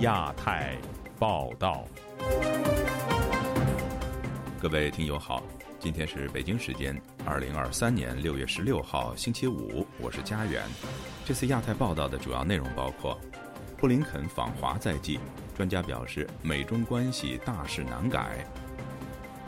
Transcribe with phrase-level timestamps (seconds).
[0.00, 0.78] 亚太
[1.18, 1.84] 报道，
[4.58, 5.42] 各位听友好，
[5.78, 10.62] 今天是北京时间二零二三年六月十六号星期五，我是佳远。
[11.26, 13.20] 这次亚太报道的主要内容包括：
[13.76, 15.20] 布林肯访华在即，
[15.54, 18.42] 专家表示美中关系大势难改；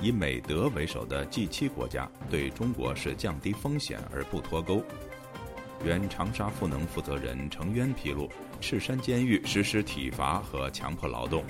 [0.03, 4.83] 以美德为首的 G 七国家对中国是降低风险而不脱钩。
[5.83, 8.31] 原长沙赋能负责人程渊披露，
[8.63, 11.45] 赤山监狱实施体罚和强迫劳动。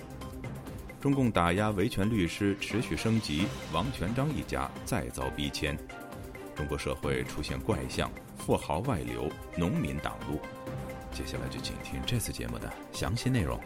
[0.99, 5.77] 中共打压维权律师持续升级，王全章一家再遭逼迁。
[6.57, 10.41] 中国社会出现怪象，富豪外流，农民挡路。
[11.13, 13.61] 接下来就请听这次节目的详细内容。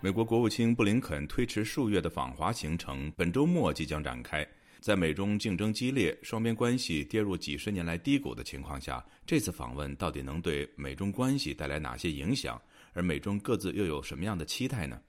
[0.00, 4.46] 美国国务卿布林肯推迟数月的访华行程，本周末即将展开。
[4.84, 12.60] 在美中竞争激烈、双边关系跌入几十年来低谷的情况下，这次访问到底能对美中关系带来哪些影响？
[12.92, 15.00] 而美中各自又有什么样的期待呢？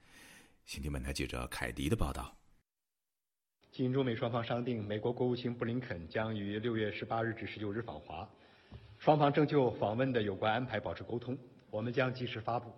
[0.64, 2.34] 请听本台记者凯迪的报道。
[3.70, 8.26] 经中美双方商定，美国国务卿布林肯将于六月十八日至十九日访华，
[8.98, 11.36] 双方正就访问的有关安排保持沟通，
[11.68, 12.72] 我们将及时发布。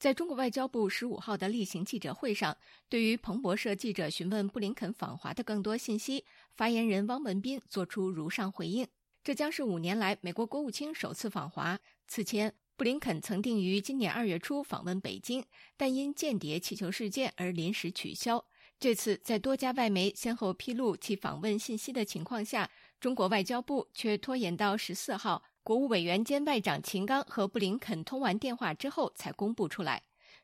[0.00, 2.56] 在中国外交部十五号的例行记者会上，
[2.88, 6.24] 对于彭博社记者询问布林肯访华的更多信息，
[6.56, 8.88] 发言人汪文斌作出如上回应：
[9.22, 11.78] 这将是五年来美国国务卿首次访华。
[12.08, 15.44] 此前，布林肯曾定于今年二月初访问北京，
[15.76, 18.42] 但因间谍气球事件而临时取消。
[18.78, 25.42] 这次在多家外媒先后披露其访问信息的情况下，中国外交部却拖延到十四号。
[25.62, 30.02] 国务委员兼外长秦刚和布林肯通完电话之后才公布出来。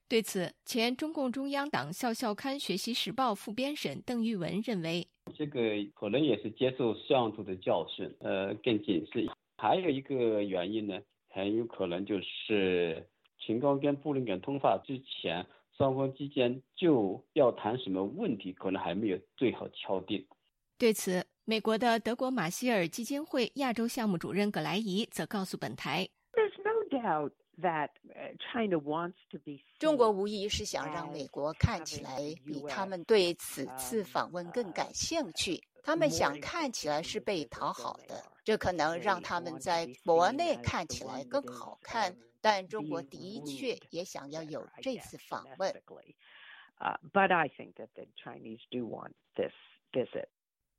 [0.09, 5.61] 对此，前中共中央党校校刊《学习时报》副编审邓玉文认为，这个
[5.95, 9.27] 可能也是接受摄像头的教训，呃，更谨慎。
[9.59, 11.01] 还有一个原因呢，
[11.31, 13.05] 很有可能就是
[13.41, 15.45] 秦刚跟布林肯通话之前，
[15.77, 20.25] 双方之间就要谈什么问题，可能还没有最好敲定。
[20.79, 21.27] 对此。
[21.49, 26.09] 美国的德国马歇尔基金会亚洲项目主任葛莱仪则告诉本台
[29.79, 35.63] ：“中国无疑是想让美国看起来比他们对此次访问更感兴趣。
[35.85, 42.13] 他们想看起来是被讨好的，这可能让他们在国内看起来更好看。
[42.41, 45.73] 但中国的确也想要有这次访问。”
[47.13, 49.53] But I think that the Chinese do want this
[49.93, 50.27] visit.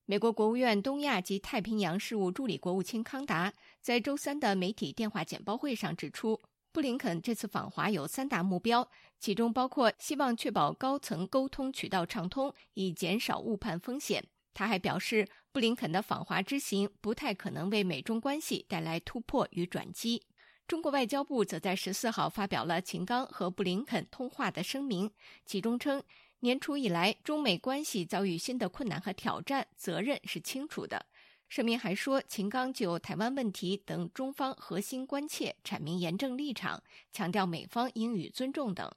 [0.10, 3.52] 美国国务院东亚及太平洋事务助理国务卿康达
[3.82, 6.40] 在周三的媒体电话简报会上指出，
[6.72, 14.24] 布林肯这次访华有三大目标，其中包括希望确保高层沟通渠道畅通，以减少误判风险。
[14.54, 20.24] 他还表示，布林肯的访华之行不太可能为美中关系带来突破与转机。
[20.70, 25.12] 中国外交部则在十四号发表了秦刚和布林肯通话的声明，
[25.46, 26.02] 其中称。
[26.40, 31.04] 年初以来，中美关系遭遇新的困难和挑战，责任是清楚的。
[31.50, 38.92] 声明还说，秦刚就台湾问题等中方核心关切阐明严正立场，强调美方应予尊重等。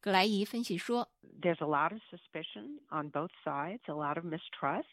[0.00, 1.10] 格莱伊分析说
[1.42, 4.84] ：“There's a lot of suspicion on both sides, a lot of mistrust。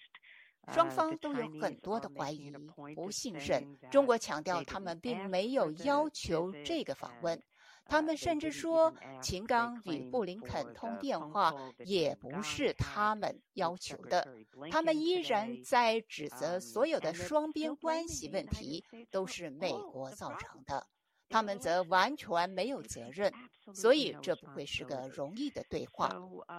[0.74, 2.52] 双方都有很多的怀疑、
[2.96, 3.78] 不信任。
[3.92, 7.40] 中国强调，他们并没有要求这个访问。”
[7.88, 11.54] 他们甚至说，秦刚与布林肯通电话
[11.86, 14.28] 也不是他们要求的。
[14.72, 20.88] 他们依然在指责所有的双边关系问题都是美国造成的，
[21.30, 23.32] 他们则完全没有责任。
[23.74, 26.10] 所以，这不会是个容易的对话，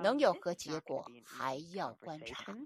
[0.03, 2.56] 能有何结果还要观察。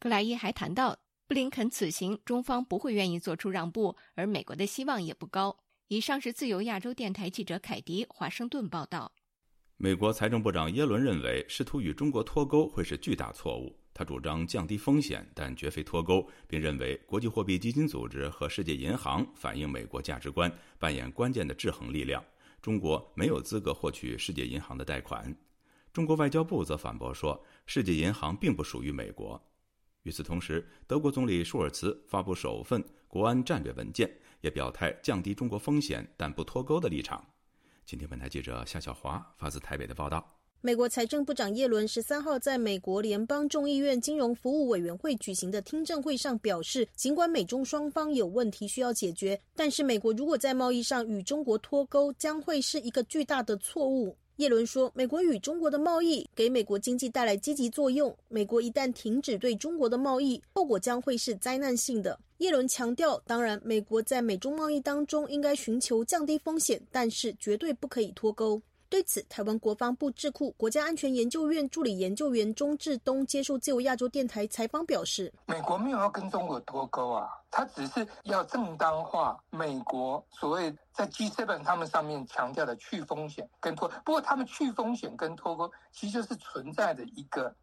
[0.00, 0.98] 格莱伊还谈到。
[1.30, 5.56] 布林肯此行，中方不会愿意做出让步，而美国的希望也不高。
[5.86, 9.12] 以上是自由亚洲电台记者凯迪华盛顿报道。
[9.76, 13.78] 美国财政部长耶伦认为，试图与中国脱钩会是巨大错误。
[13.94, 22.20] 他主张降低风险，但绝非脱钩，并认为国际货币基金组织和世界银行反映美国价值观，扮演关键的制衡力量。
[22.60, 25.32] 中国没有资格获取世界银行的贷款。
[25.92, 29.40] 中国外交部则反驳说，世界银行并不属于美国。
[30.02, 34.10] 与此同时，德国总理舒尔茨发布首份国安战略文件，
[34.40, 37.22] 也表态降低中国风险但不脱钩的立场。
[37.84, 40.26] 今天，本台记者夏小华发自台北的报道：
[40.62, 54.16] 美国财政部长耶伦十三号在美国联邦众议院金融服务委员会举行的听证会上表示，尽管美中双方有问题需要解决，但是美国如果在贸易上与中国脱钩，将会是一个巨大的错误。
[54.40, 58.16] 耶伦说，美国与中国的贸易给美国经济带来积极作用。
[58.28, 62.18] 美国一旦停止对中国的贸易，后果将会是灾难性的。
[62.38, 68.62] 耶伦强调，当然，美国在美中贸易当中应该寻求降低风险，但是绝对不可以脱钩。
[68.90, 83.88] 对此，台湾国防部智库国家安全研究院助理研究员钟志东接受自由亚洲电台采访表示：“美国没有要跟中国脱钩啊，他只是要正当化美国所谓在 G7 他们上面强调的去风险跟脱。
[84.04, 87.54] 不过，他们去风险跟脱钩其实是存在的一个。”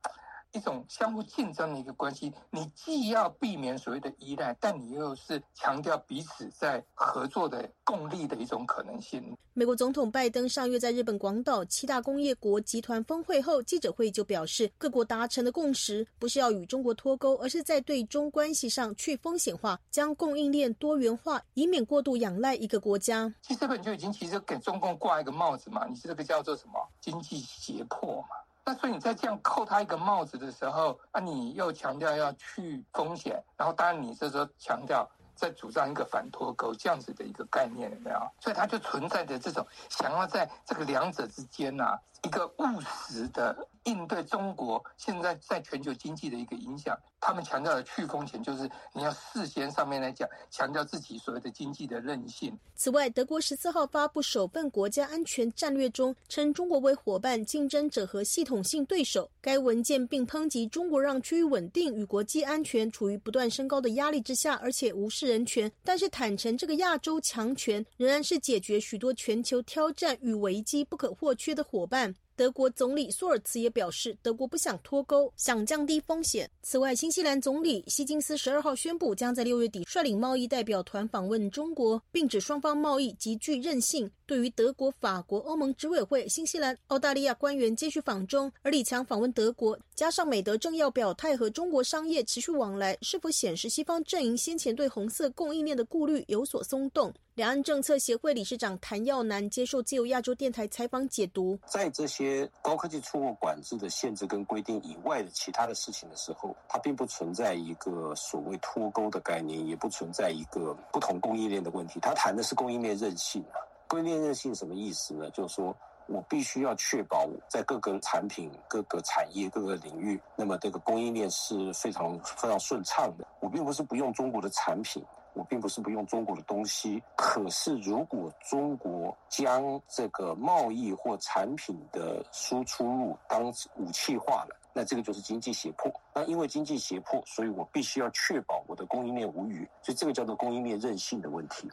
[0.53, 9.37] 一种相互竞争的一个关系，你既要避免所谓的依赖，但你又是强调彼此在合作的共利的一种可能性。
[9.53, 23.33] 美国总统拜登上月在日本广岛七大工业国集团峰会后记者会就表示，各国达成的共识不是要与中国脱钩，而是在对中关系上去风险化，将供应链多元化，以免过度仰赖一个国家。
[23.41, 28.29] 其实这本就已经其实给中共挂一个帽子嘛，你是这个叫做什么经济胁迫嘛？
[28.67, 38.19] 那所以你在这样扣他一个帽子的时候，啊，你又强调要去风险，然后当然你这时候强调在主张一个反脱钩这样子的一个概念，有没有？
[38.41, 46.97] 所以他就存在着这种想要在这个两者之间呐，一个务实的应对中国现在在全球经济的一个影响。
[47.19, 52.55] 他们强调的去风险，就是你要事先上面来讲，强调自己所谓的经济的韧性。
[52.75, 59.29] 此外，德国十四号发布首份国家安全战略中，称中国为伙伴、竞争者和系统性对手。
[59.41, 65.71] 该文件并抨击中国让区域稳定与国际安全处于不断升高的压力之下，而且无视人权。
[65.83, 72.13] 但是坦诚，这个亚洲强权仍然是解决许多全球挑战与危机不可或缺的伙伴。
[72.37, 76.47] 德国总理舒尔茨也表示，德国不想脱钩，想降低风险。
[76.61, 84.07] 此外，新西兰总理希金斯十二号宣布，将在六月底率领贸易代表团访问中国，并指双方贸易极具韧性。
[84.27, 97.11] 对于德国、法国、欧盟执委会、新西兰、澳大利亚官员接续访中，而李强访问德国，加上美德政要表态和中国商业持续往来，是否显示西方阵营先前对红色供应链的顾虑有所松动？
[97.37, 111.99] 两岸政策协会理事长谭耀南接受自由亚洲电台采访解读，在这些高科技出口管制的限制跟规定以外的其他的事情的时候，它并不存在一个所谓脱钩的概念，也不存在一个不同供应链的问题。
[111.99, 113.61] 它谈的是供应链韧性啊。
[113.87, 115.29] 供应链韧性什么意思呢？
[115.29, 123.27] 就是说我必须要确保在各个产品、各个产业、各个领域，那么这个供应链是非常非常顺畅的。
[123.41, 125.03] 我并不是不用中国的产品，
[125.37, 127.01] 我并不是不用中国的东西。
[127.15, 135.93] 可是如果中国将这个贸易或产品的输出入当武器化了，那这个就是经济胁迫。
[136.13, 139.67] 那因为经济胁迫，所以我必须要确保我的供应链无虞。
[139.83, 141.69] 所以这个叫做供应链韧性的问题。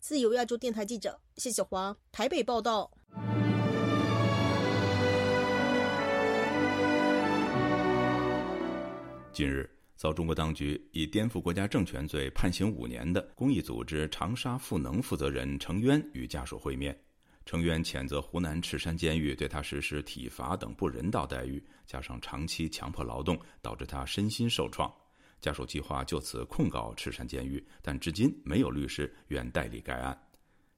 [0.00, 2.90] 自由亚洲电台记者谢小华台北报道。
[9.32, 16.96] 近日，遭中国当局以颠覆国家政权罪判刑五年的公益组织长沙赋能负责人程渊与家属会面。
[17.44, 24.88] 程渊谴责湖南赤山监狱对他实施体罚等不人道待遇，加上长期强迫劳动，导致他身心受创。
[25.40, 30.16] 家属计划就此控告赤山监狱，但至今没有律师愿代理该案。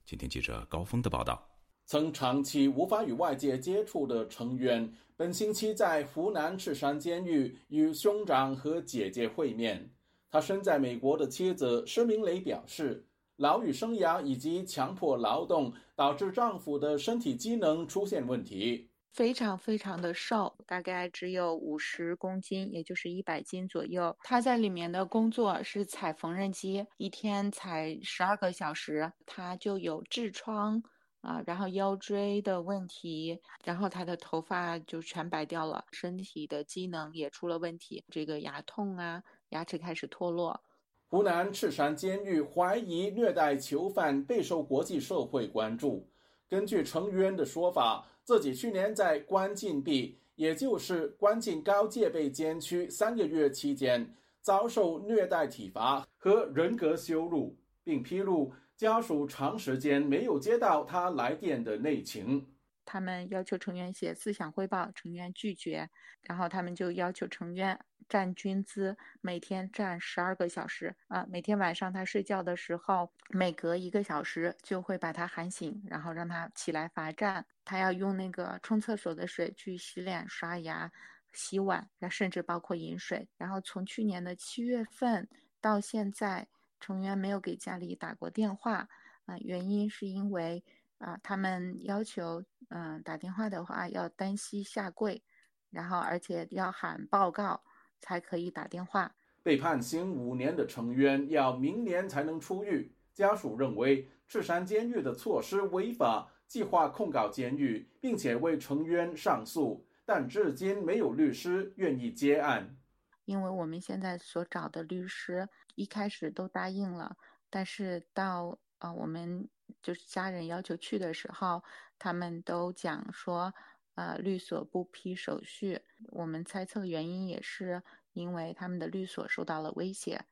[0.03, 1.47] 今天记者高峰的报道：
[1.91, 9.91] 曾长期无法与外界接触的成员，本星期在湖南赤山监狱与兄长和姐姐会面。
[10.29, 13.05] 他身在美国的妻子施明雷表示，
[13.35, 18.89] 牢狱生涯以及强迫劳动导致丈夫的身体机能出现问题。
[19.11, 24.15] 非常非常的瘦，大概只有五十公斤，也就是一百斤左右。
[24.23, 29.11] 他在里面的工作是踩缝纫机，一天踩十二个小时。
[29.25, 30.81] 他就有痔疮
[31.21, 40.61] 啊，然后腰椎的问题，然后他的头发就全白掉了，身体的机能也出了问题，这个牙痛啊，牙齿开始脱落。
[41.07, 46.07] 湖南赤山监狱怀疑虐待囚犯备受国际社会关注。
[46.49, 48.07] 根据程渊的说法。
[48.23, 62.47] 自己去年在关禁闭，也就是关进高戒备监区三个月期间，遭受虐待体罚和人格羞辱，并披露家属长时间没有接到他来电的内情。
[62.83, 65.89] 他们要求成员写思想汇报，成员拒绝，
[66.23, 71.25] 然后他们就要求成员站军姿，每天站十二个小时啊。
[71.29, 77.45] 每天晚上他睡觉的时候，每隔一个小时就会把他喊醒，然后让他起来罚站。
[77.63, 80.91] 他要用那个冲厕所的水去洗脸、刷牙、
[81.31, 83.29] 洗碗，甚至包括饮水。
[83.37, 85.29] 然后从去年的七月份
[85.61, 86.47] 到现在，
[86.81, 88.89] 成员没有给家里打过电话
[89.23, 90.61] 啊，原因是因为。
[91.03, 95.23] 啊，他们要求，嗯，打电话的话要单膝下跪，
[95.71, 97.63] 然后而且要喊报告
[97.99, 99.11] 才可以打电话。
[99.41, 112.77] 被判刑五年的成员要明年才能出狱，家属认为赤山监狱的措施违法，计划控告监狱，并且为成员上诉，但至今没有律师愿意接案。
[113.25, 117.15] 因为我们现在所找的律师一开始都答应了，
[117.49, 119.49] 但是到啊我们。
[119.81, 121.63] 就是家人要求去的时候，
[121.97, 123.51] 他们都讲说，
[123.95, 125.81] 呃，律所不批手续。
[126.09, 130.25] 我们猜测原因也是因为他们的律所受到了威胁。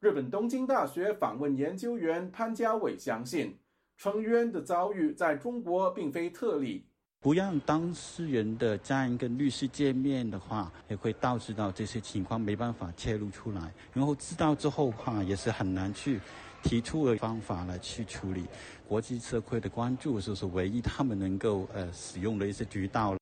[0.00, 3.58] 日本东京大学访问研究员潘家伟相信，
[3.96, 6.86] 成员的遭遇在中国并非特例。
[7.24, 13.72] 不让当事人的家人跟律师见面的话，也会导致到这些情况没办法揭露出来。
[13.94, 16.20] 然后知道之后的话，也是很难去。
[16.62, 18.44] 提出的方法来去处理
[18.86, 23.16] 国际社会的关注，就是唯一他们能够呃使用的一些渠道。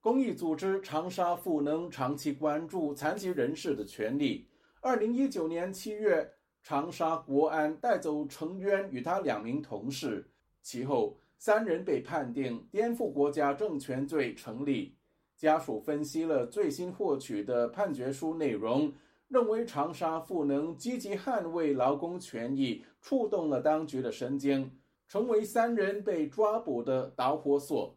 [0.00, 4.48] 公益组织长沙赋能长期关注残疾人士的权利。
[4.80, 6.28] 二零一九年七月，
[6.60, 10.28] 长沙国安带走程渊与他两名同事，
[10.60, 14.96] 其后三人被判定颠覆国家政权罪成立。
[15.36, 18.90] 家属分析了最新获取的判决书内容。
[19.28, 24.70] 认为长沙赋能积极捍卫劳工权益，触动了当局的神经，
[25.06, 27.94] 成为三人被抓捕的导火索。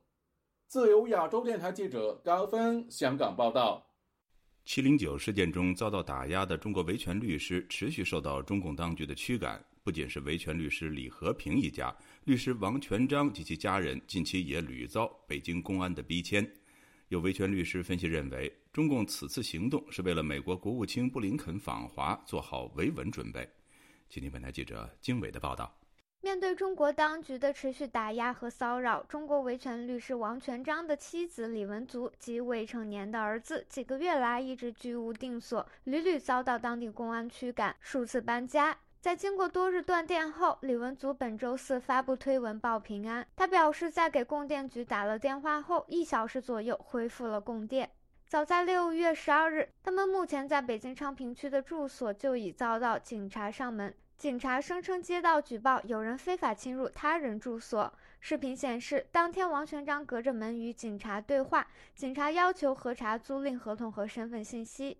[0.67, 3.81] 自由亚洲电台记者高峰香港报道：
[4.65, 16.45] 七零九事件中遭到打压的中国维权律师持续受到中共当局的驱赶，不仅是维权律师李和平一家，律师王全章及其家人近期也屡遭北京公安的逼迁。
[17.07, 23.49] 有维权律师分析认为，中共此次行动是为了美国国务卿布林肯访华做好维稳准备。
[24.09, 25.73] 请听本台记者经纬的报道。
[26.19, 38.77] 面对中国当局的持续打压和骚扰，中国维权律师王全章的妻子李文足及未成年的儿子几个月来一直居无定所，屡屡遭到当地公安驱赶，数次搬家。
[39.07, 43.25] 在经过多日断电后，李文祖本周四发布推文报平安。
[43.37, 47.89] 他表示，在给供电局打了电话后，一小时左右恢复了供电。
[48.27, 53.95] 早在六月十二日，他们目前在北京昌平区的住所就已遭到警察上门。
[54.17, 57.89] 警察声称接到举报，有人非法侵入他人住所。
[58.19, 64.97] 视频显示，当天王全章隔着门与警察对话，警察要求核查租赁合同和身份信息。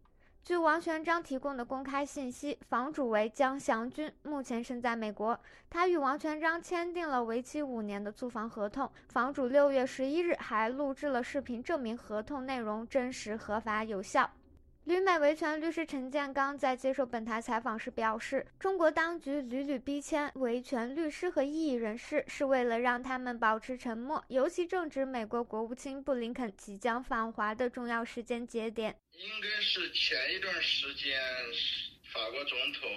[0.48, 5.38] 据王全章提供的公开信息，房主为江祥军，目前身在美国。
[5.70, 8.89] 他与王全章签订了为期五年的租房合同。
[9.10, 14.30] 房主六月十一日还录制了视频，证明合同内容真实、合法、有效。
[14.88, 28.96] 旅美维权律师陈建刚在接受本台采访时表示，中国当局屡屡逼迁维权律师和异议人士，是为了让他们保持沉默，尤其正值美国国务卿布林肯即将访华的重要时间节点。
[29.12, 31.20] 应该是前一段时间，
[32.13, 32.89] 法国总统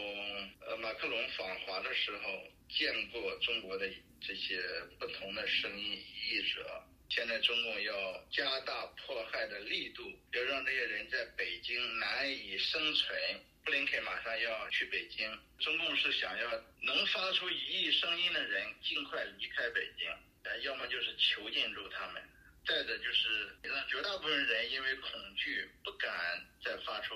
[0.69, 2.21] 呃马克龙访华的时候，
[2.69, 3.89] 见过中国的
[4.21, 4.63] 这些
[5.01, 6.85] 不同的声音异者。
[7.11, 10.03] 现在中共要加大迫害的力度，
[10.33, 13.19] 要让这些人在北京难以生存。
[13.65, 16.51] 布林肯马上要去北京，中共是想要
[16.83, 20.09] 能发出异议声音的人尽快离开北京，
[20.63, 22.23] 要么就是囚禁住他们，
[22.65, 26.11] 再者就是让绝大部分人因为恐惧不敢
[26.65, 27.15] 再发出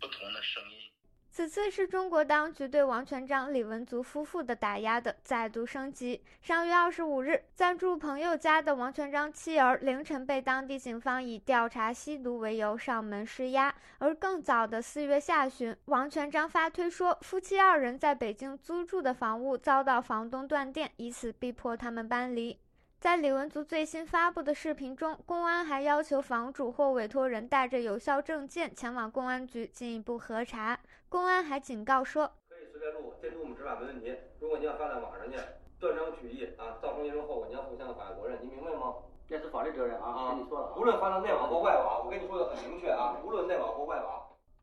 [0.00, 0.91] 不同的声音。
[1.34, 6.22] 此次是中国当局对王全章、李文足夫妇的打压的再度升级。
[6.42, 22.58] 上月二十五日，暂住朋友家的王全章妻儿凌晨被当地警方以调查吸毒为由上门施压，而更早的四月下旬，王全章发推说，夫妻二人在北京租住的房屋遭到房东断电，以此逼迫他们搬离。
[23.02, 30.78] 在李文足最新发布的视频中，公安还要求房主或委托人带着有效证件前往公安局进一步核查。
[31.08, 34.16] 公安还警告说：“可以随便录，监督我们执法没问题。
[34.38, 35.36] 如果您要发在网上去，
[35.80, 38.94] 断章取义啊，造成严重后果，你要负相应法律责任，你明白吗？
[39.26, 40.30] 这是法律责任啊！
[40.30, 44.22] 跟你说了，无论发到内网或外网，我跟你说的很明确啊，无论内网或外网。”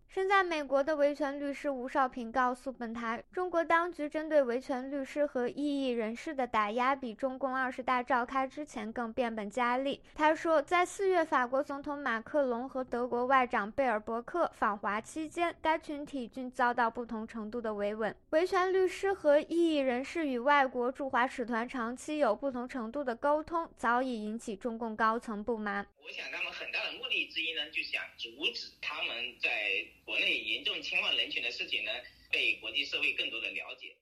[0.10, 10.02] 身在美国的维权律师吴少平告诉本台，中国当局针对维权律师和异议人士的打压比中共二十大召开之前更变本加厉。
[10.16, 18.16] 他说，在四月法国总统马克龙和德国外长贝尔伯克访华期间，该群体均遭到不同程度的维稳。
[18.32, 25.86] 维权律师和异议人士与外国驻华使团长期有不同程度的沟通，早已引起中共高层不满。
[26.10, 31.92] 我想，他们很大的目的之一呢，就想阻止他们在国内严重侵犯人权的事情呢，
[32.32, 33.96] 被国际社会更多的了解。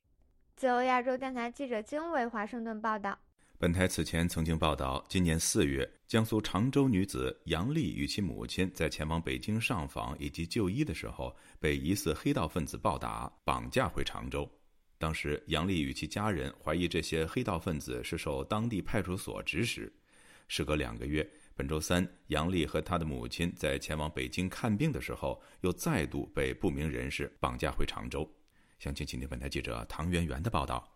[0.55, 3.19] 自由亚洲电台记者经纬华盛顿报道。
[3.59, 14.49] 本台此前曾经报道，今年四月，江苏常州女子杨丽与其母亲在前往北京上访以及就医的时候，被疑似黑道分子暴打、绑架回常州。
[14.97, 19.91] 当时，杨丽与其家人怀疑这些黑道分子是受当地派出所指使。
[20.49, 28.29] 时隔两个月，本周三，杨丽和她的母亲在前往北京看病的时候，又再度被不明人士绑架回常州。
[28.77, 30.87] 详情，请听本台记者唐媛媛的报道。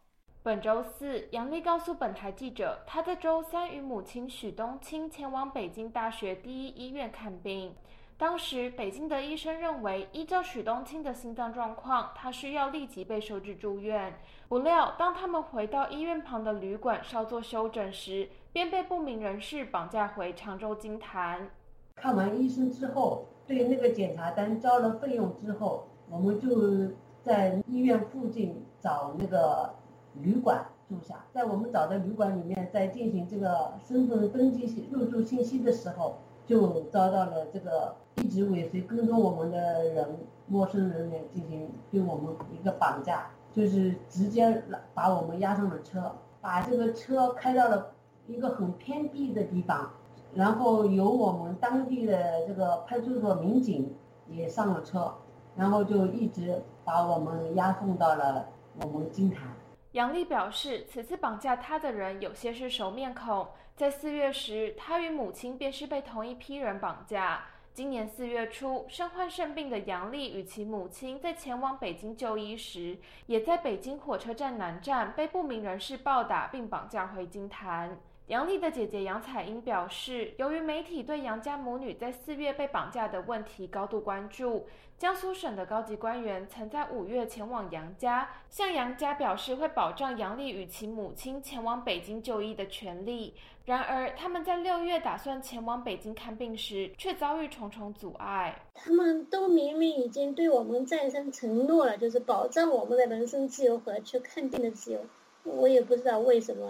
[0.44, 7.74] 本周四，杨丽告诉本台记者，她在周三与母亲许冬青前往北京大学第一医院看病。
[8.22, 14.14] 当时，北京的医生认为，依照许冬青的心脏状况，她需要立即被收治住院。
[14.48, 21.50] 不料，当他们回到医院旁的旅馆稍作休整时，便被不明人士绑架回常州金坛。
[21.96, 29.74] 看完医生之后，对那个检查单交了费用之后，我们就在医院附近找那个。
[30.22, 36.18] 旅馆住下，在我们找的旅馆里面，在进行这个身份登记入住信息的时候，
[36.52, 44.62] 就遭到了这个一直尾随跟踪我们的人，陌生人员进行对我们一个绑架，就是直接
[44.94, 47.94] 把我们押上了车，把这个车开到了
[48.28, 49.90] 一个很偏僻的地方，
[50.34, 53.96] 然后由我们当地的这个派出所民警
[54.28, 55.10] 也上了车，
[55.56, 58.46] 然后就一直把我们押送到了
[58.82, 59.48] 我们金坛。
[59.94, 63.48] 杨丽表示，此次绑架她的人有些是熟面孔。
[63.82, 67.46] 在四月时，他与母亲便是被同一批人绑架。
[67.74, 77.98] 今年四月初，身患肾病的杨丽与其母亲在前往北京就医时，也在北京火车站南站被不明人士暴打并绑架回金坛。
[78.28, 93.34] 杨丽的姐姐杨彩英表示，由于媒体对杨家母女在四月被绑架的问题高度关注，江苏省的高级官员曾在五月前往杨家，向杨家表示会保障杨丽与其母亲前往北京就医的权利。
[93.66, 98.64] 然而，他们在六月打算前往北京看病时，却遭遇重重阻碍。
[98.74, 105.06] 他们都明明已经对我们再三承诺了，就是保障我们的人身自由和去看病的自由。
[105.44, 106.68] 我也不知道为什么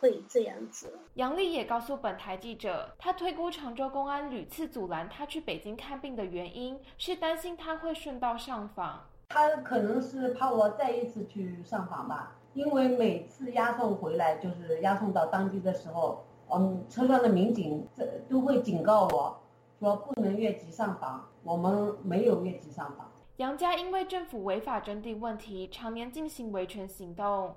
[0.00, 0.98] 会这样子。
[1.14, 9.04] 杨丽也告诉本台记者，她推估常州公安屡次阻拦她去北京看病的原因是担心她会顺道上访。
[9.28, 19.40] 他可能是怕我再一次去上访吧，因为每次押送回来，就是押送到当地的时候，嗯，车上的民警这都会警告我
[19.80, 21.26] 说不能越级上访。
[21.44, 23.10] 我们没有越级上访。
[23.38, 27.54] 杨家因为政府违法征地问题，常年进行维权行动。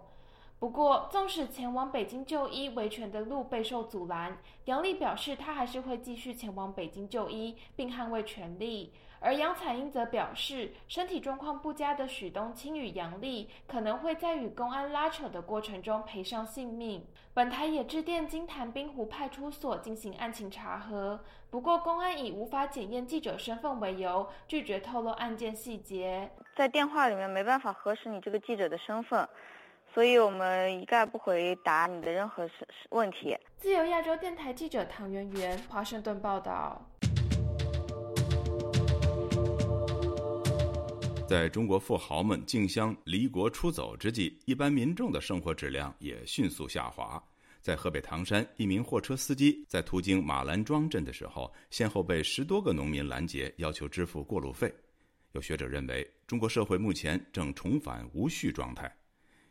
[0.57, 8.93] 不过，纵使前往北京就医维权的路备受阻拦，杨丽表示，她还是会继续前往北京就医，并捍卫权利。
[9.19, 17.05] 而杨彩英则表示，身体状况不佳的许冬青与杨丽可能会在与公安拉扯的过程中赔上性命。
[17.33, 26.31] 本台也致电金坛滨湖派出所进行案情查核，不过公安以无法检验记者身份为由，拒绝透露案件细节。
[26.55, 29.27] 在电话里面没办法核实你这个记者的身份。
[29.95, 33.34] 所以我们一概不回答你的任何事问题。
[33.55, 36.86] 自由亚洲电台记者唐媛媛，华盛顿报道。
[41.25, 47.23] 在中国富豪们竞相离国出走之际，一般民众的生活质量也迅速下滑。
[47.62, 54.69] 在河北唐山，一名货车司机在途经马兰庄镇的时候，先后被十多个农民拦截，要求支付过路费。
[55.31, 58.93] 有学者认为，中国社会目前正重返无序状态。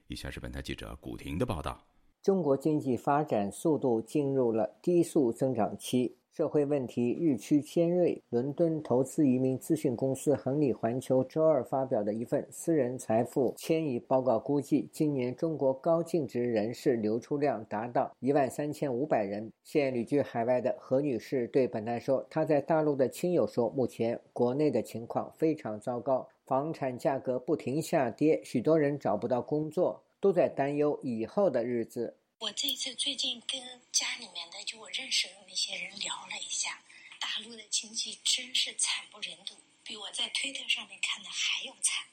[0.08, 1.86] 以下是本台记者古婷的报道：
[2.22, 8.20] 中国经济发展速度进入了低速增长期，社会问题日趋尖锐。
[8.28, 19.48] 伦敦投资移民咨询公司恒利环球周二发表的一份私人财富迁移报告估计，今年中国高净值人士流出量达到一万三千五百人。
[19.62, 32.16] 现旅居海外的何女士对本台说：“她在大陆的亲友说，目前国内的情况非常糟糕。”房产价格不停下跌，许多人找不到工作，都在担忧以后的日子。
[32.40, 33.58] 我这次最近跟
[33.92, 36.82] 家里面的就我认识的一些人聊了一下，
[37.20, 42.04] 大陆的经济真是惨不忍睹，比我在推特上面看的还要惨。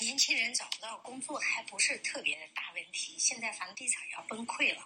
[0.00, 4.84] 年轻人找不到工作还不是特别的大问题，现在房地产要崩溃了，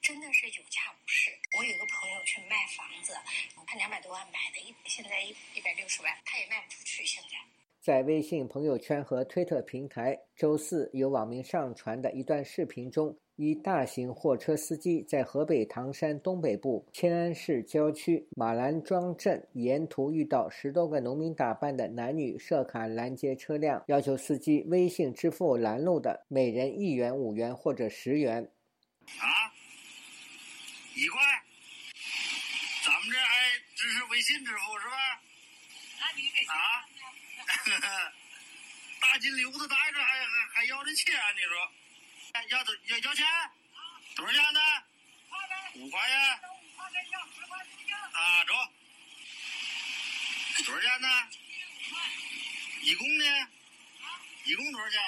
[0.00, 1.38] 真的是有价无市。
[1.58, 3.14] 我有个朋友去卖房子，
[3.66, 7.36] 他两百多万买的，一现在一一百六十万，他也卖不出去，现在。
[7.82, 28.42] 在微信朋友圈和推特平台，周四有网民上传的一段视频中，一大型货车司机在河北唐山东北部迁安市郊区马兰庄镇沿途遇到十多个农民打扮的男女设卡拦截车辆，要求司机微信支付拦路的每人一元、五元或者十元。
[29.20, 29.54] 啊，
[30.96, 31.22] 一块。
[32.84, 34.96] 咱们这还支持微信支付是吧？
[36.50, 36.58] 啊？
[39.00, 41.14] 大金溜子带着还还还要这钱？
[41.36, 41.54] 你说？
[42.34, 43.26] 要要要钱？
[44.16, 44.60] 多少钱呢？
[45.74, 46.18] 五块钱。
[48.12, 48.54] 啊，走。
[50.64, 51.08] 多少钱呢？
[52.82, 53.24] 一共呢？
[54.44, 55.00] 一共多少钱？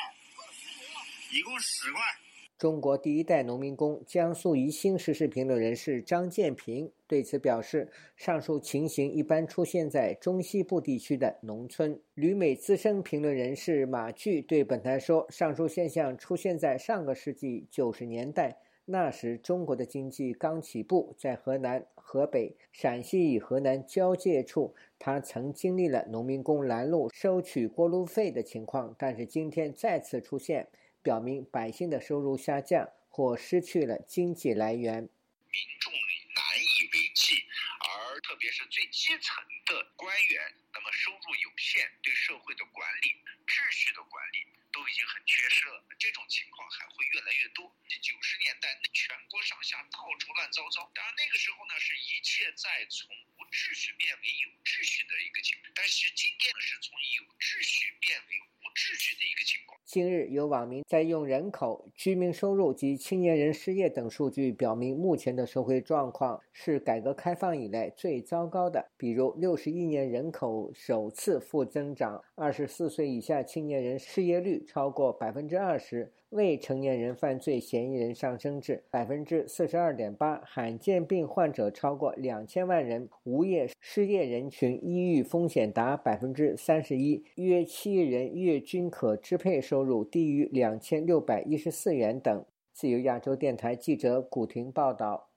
[1.30, 2.18] 一共十块。
[2.60, 30.68] 中国第一代农民工、江苏宜兴时事评论人士张建平对此表示：“上述情形一般出现在中西部地区的农村。”旅美资深评论人士马巨对本台说：“上述现象出现在上个世纪九十年代，那时中国的经济刚起步，在河南、河北、陕西与河南交界处，他曾经历了农民工拦路收取过路费的情况，但是今天再次出现。”
[31.02, 37.34] 表明百姓的收入下降或失去了经济来源，民众难以为继，
[37.80, 39.36] 而特别是最基层
[39.66, 45.82] 的官员，那么收入有限，对社会的管理、秩序的管理都已经很缺失了。
[46.00, 47.68] 这种情况还会越来越多。
[48.00, 59.78] 九十年代，全国上下到处乱糟糟，当然那个时候呢，是一切在从无秩序变为有秩序的一个情况，但是今天呢，是从有秩序变为无秩序的一个情况。
[59.84, 68.90] 近日，有网民在用人口、居民收入及青年人失业等数据，表明目前的社会状况是改革开放以来最糟糕的。
[68.96, 76.12] 比如，六十一年人口首次负增长，二十四岁以下青年人失业率超过百分之二十。
[76.30, 92.44] 未成年人犯罪嫌疑人上升至百分之四十二点八，罕见病患者超过两千万人，无业失业人群抑郁风险达百分之三十一，约七亿人月均可支配收入低于两千六百一十四元等。
[92.72, 95.30] 自由亚洲电台记者古婷报道。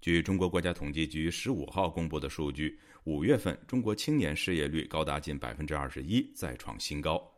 [0.00, 7.29] 据中国国家统计局十五号公布的数据，五月份中国青年失业率高达近百分之二十一，再创新高。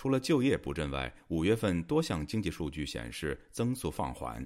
[0.00, 4.42] 除了就业不振外，五月份多项经济数据显示增速放缓。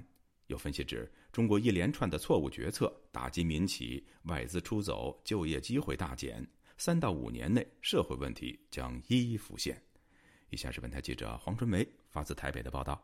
[0.47, 6.45] 有分析指，中国一连串的错误决策打击民企，外资出走，就业机会大减。
[6.77, 9.81] 三到五年内，社会问题将一一浮现。
[10.49, 13.01] 以下是本台记者黄春梅发自台北的报道。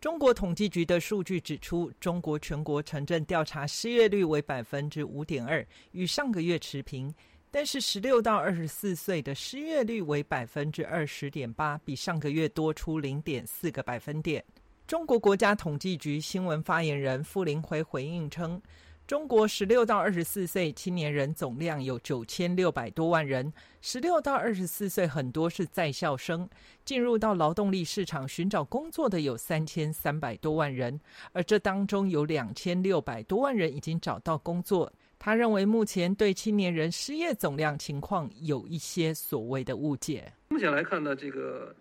[0.00, 7.14] 中国统计局的数据指出，中国全国城镇调查失业率为百分之五点二，与上个月持平。
[7.56, 14.44] 但是，十六到二十四岁的失业率为百分之二十点八，比上个月多出零点四个百分点。
[14.88, 18.60] 中国国家统计局新闻发言人傅林辉回应称，
[19.06, 26.50] 中国十六到二十四岁青年人总量有九千六百多万人，十六到二十四岁很多是在校生，
[26.84, 34.92] 进入到劳动力市场寻找工作的有三千三百多万人，而这当中有两千六百多万人已经找到工作。
[35.24, 40.30] 他认为，目前对青年人失业总量情况有一些所谓的误解。
[40.50, 41.74] 目前来看呢，这个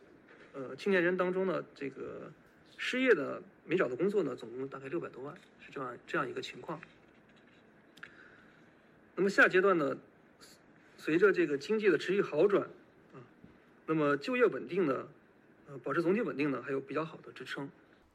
[0.53, 2.31] 呃青年人当中呢，这个
[2.77, 6.79] 失业的没找到工作呢，总共大概六百多万，是这样这样一个情况。
[9.17, 9.97] 那么下阶段呢，
[10.95, 12.63] 随着这个经济的持续好转
[13.13, 13.19] 啊，
[13.85, 15.05] 那么就业稳定呢，
[15.67, 17.69] 呃保持总体稳定呢，还有比较好的支撑。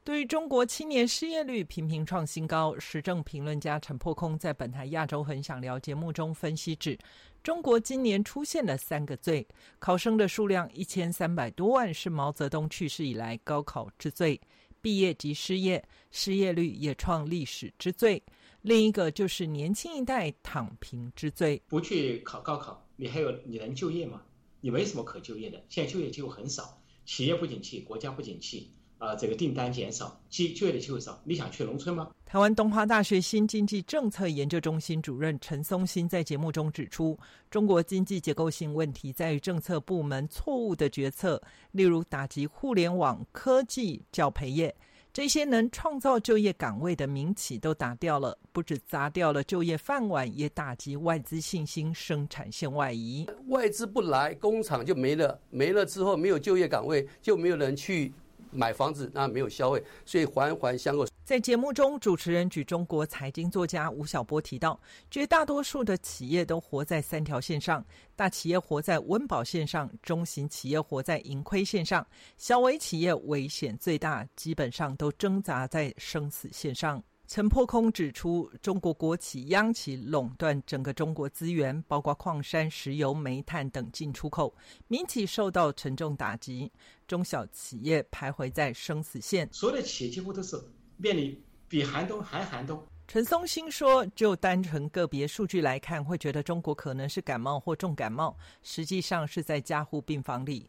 [0.09, 6.97] 对于中国青年失业率频频创新高，时政评论家陈破空在本台《亚洲很想聊》节目中分析指，
[7.43, 14.35] 中国今年出现了三个最：考生的数量一千三百多万是毛泽东去世以来高考之最；
[14.81, 18.19] 毕业即失业，失业率也创历史之最；
[18.63, 21.61] 另一个就是年轻一代躺平之最。
[21.67, 24.23] 不去考高考，你还有你能就业吗？
[24.59, 28.71] 你没什么可就业的，现在就业机会很少，企业不景气，国家不景气。
[28.99, 32.09] 啊，这个订单减少，就就业的机会少，你想去农村吗？
[32.25, 37.17] 台湾东华大学新经济政策研究中心主任陈松新在节目中指出，
[37.49, 44.75] 中国经济结构性问题在于政策部门错误的决策，例如打击互联网、科技、教培业
[45.11, 53.25] 这些能创造就业岗位的民企都打掉了，不止砸掉了就业饭碗，也打击外资信心，生产线外移。
[53.47, 58.13] 外资不来，工厂就没了，没了之后没有就业岗位，就没有人去。
[58.51, 61.05] 买房子那没有消费，所以环环相扣。
[61.23, 64.79] 在节目中，主持人举中国财经作家吴晓波提到，
[65.11, 67.85] 绝大多数的企业都活在三条线上：
[68.15, 72.05] 大企业活在温饱线上，中型企业活在盈亏线上，
[72.37, 77.03] 小微企业危险最大，基本上都挣扎在生死线上。
[77.29, 84.51] 陈破空指出，中国国企、央企垄断整个中国资源，包括矿山、石油、煤炭等进出口，
[84.87, 86.71] 民企受到沉重打击，
[87.07, 89.47] 中小企业徘徊在生死线。
[89.51, 90.59] 所有的企业几乎都是
[90.97, 92.83] 面临比寒冬还寒冬。
[93.07, 100.67] 陈松兴说：“就单纯个别数据来看，会觉得中国可能是感冒或重感冒，实际上是在加护病房里。”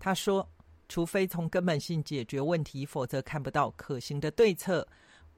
[0.00, 0.48] 他说
[0.88, 4.88] ：“除非从根本性解决问题，否则看不到可行的对策。”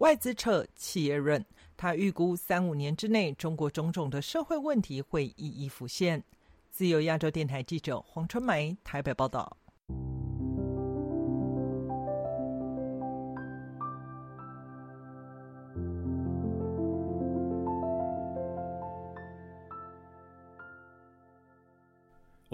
[0.01, 1.45] 外资撤，企业润。
[1.77, 6.25] 他预估三五年之内，中国种种的社会问题会一一浮现。
[6.71, 9.59] 自由亚洲电台记者黄春梅台北报道。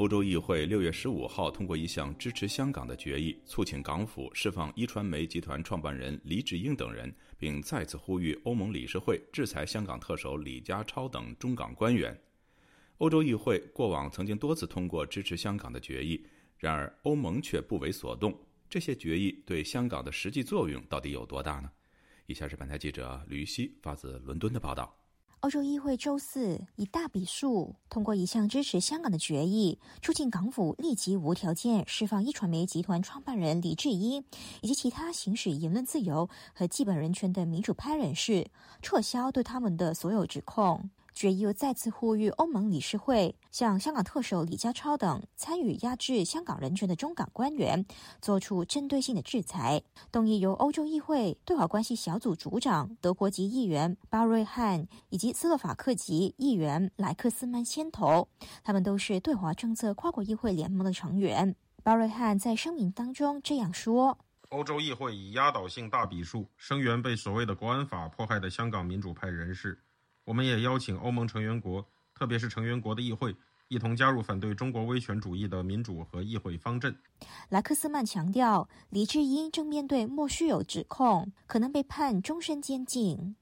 [0.06, 12.16] 欧洲议会六月十五号通过一项支持香港的决议，促请港府释放一传媒集团创办人黎智英等人，并再次呼吁欧盟理事会制裁香港特首李家超等中港官员。
[12.98, 16.24] 欧洲议会过往曾经多次通过支持香港的决议，
[16.56, 18.32] 然而欧盟却不为所动。
[18.70, 21.68] 这些决议对香港的实际作用到底有多大呢？
[22.26, 24.96] 以下是本台记者吕希发自伦敦的报道。
[25.40, 34.24] 欧洲议会周四以大笔数通过一项支持香港的决议，促进港府立即无条件释放一传媒集团创办人李志英
[34.60, 38.48] 以及其他行使言论自由和基本人权的民主派人士，
[38.82, 40.90] 撤销对他们的所有指控。
[41.16, 47.86] 决议又再次呼吁欧盟理事会向香港特首李家超等参与压制香港人权的中港官员
[48.20, 49.82] 做出针对性的制裁。
[50.12, 58.28] 动议由欧洲议会对华关系小组组长德国籍议员巴瑞汉以及斯洛伐克籍议员莱克斯曼牵头，
[58.62, 61.56] 他们都是对华政策跨国议会联盟的成员。
[61.82, 64.18] 巴瑞汉在声明当中这样说
[64.50, 69.80] ：“欧洲议会以压倒性大笔数声援被所谓的国安法迫害的香港民主派人士。”
[70.26, 73.32] 我们也邀请欧盟成员国，特别是成员国的议会，
[73.68, 76.92] 一同加入反对中国威权主义的民主和议会方阵。
[77.48, 83.36] 莱克斯曼强调，黎智英正面对莫须有指控，可能被判终身监禁。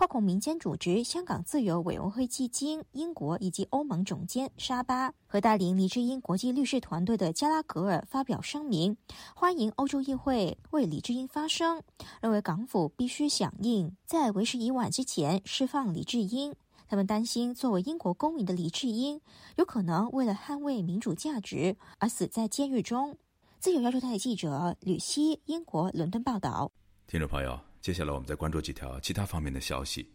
[0.00, 8.96] 跨国民间组织香港自由委员会基金、英国以及欧盟总监沙巴和带领李智英国际律师团队的加拉格尔发表声明，
[9.36, 11.82] 欢迎欧洲议会为李智英发声，
[12.22, 16.54] 认为港府必须响应，在为时已晚之前释放李智英。
[16.88, 19.20] 他们担心，作为英国公民的李智英
[19.56, 23.18] 有可能为了捍卫民主价值而死在监狱中。
[23.58, 26.72] 自由亚洲台记者吕希，英国伦敦报道。
[27.06, 27.69] 听众朋友。
[27.80, 30.06] 接下来，我们再关注几条其他方面的消息。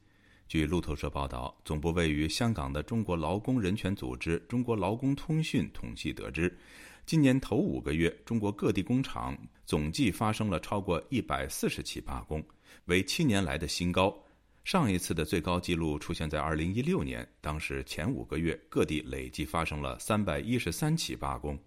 [0.48, 6.56] 据路透社报道，总部位于香港的中国劳工人权组织中国劳工通讯统计得知，
[7.08, 12.44] 今年头五个月，中国各地工厂总计发生了超过一百四十起罢工，
[12.86, 14.16] 为七年来的新高。
[14.64, 21.58] 上一次的最高纪录出现在二零一六年，当时前五个月各地累计发生了三百一十三起罢工。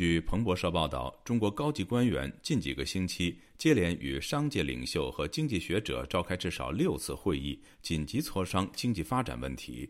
[0.00, 9.86] 据彭博社报道，中国高级官员近几个星期接连与商界领袖和经济学者召开至少六次会议，紧急磋商经济发展问题。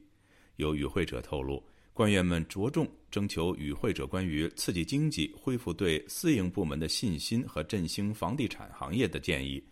[0.56, 9.62] 有与会者透露，官员们着重征求与会者关于刺激经济、恢复对私营部门的信心和振兴房地产行业的建议。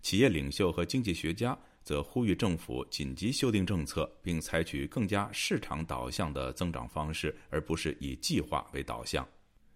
[0.00, 9.28] 企业领袖和经济学家则呼吁政府紧急修订政策，并采取更加市场导向的增长方式，而不是以计划为导向。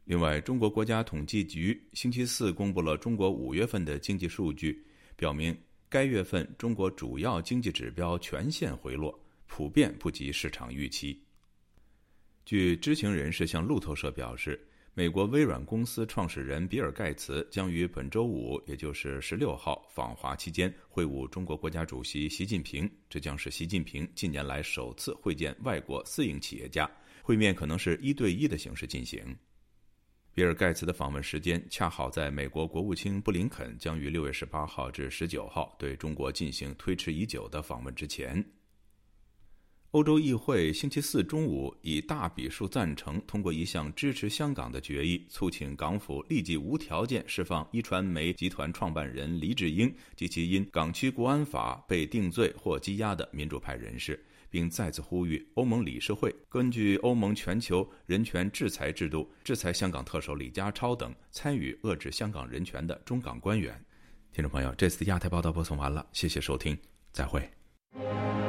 [0.07, 4.81] 另外，中国国家统计局星期四公布了中国五月份的经济数据，
[5.17, 5.53] 表明
[5.89, 11.21] 该月份中国主要经济指标全线回落，普遍不及市场预期。
[12.45, 14.65] 据知情人士向路透社表示，
[14.95, 26.89] 美国微软公司创始人比尔·盖茨将于本周五，也就是十六号访华期间会晤中国国家主席习近平，这将是习近平近年来首次会见外国私营企业家，
[27.25, 29.37] 会面可能是一对一的形式进行。
[30.37, 38.45] 比尔·盖茨的访问时间恰好在美国国务卿布林肯将于六月十八号至十九号对中国进行推迟已久的访问之前。
[39.93, 54.23] 欧洲议会星期四中午以大笔数赞成通过一项支持香港的决议，促请港府立即无条件释放一传媒集团创办人黎智英及其因港区国安法被定罪或羁押的民主派人士。
[54.51, 63.79] 并再次呼吁欧盟理事会根据欧盟全球人权制裁制度，制裁香港特首李家超等参与遏制香港人权的中港官员。
[64.33, 66.77] 听众朋友，这次亚太报道播送完了，谢谢收听，
[67.13, 68.46] 再会。